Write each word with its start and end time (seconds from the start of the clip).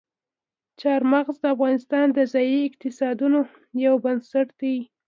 چار 0.81 1.01
مغز 1.11 1.35
د 1.41 1.45
افغانستان 1.55 2.07
د 2.13 2.19
ځایي 2.33 2.59
اقتصادونو 2.69 3.39
یو 3.85 3.95
بنسټ 4.03 4.47
دی. 4.59 4.77